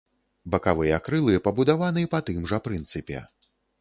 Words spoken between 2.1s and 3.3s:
па тым жа прынцыпе.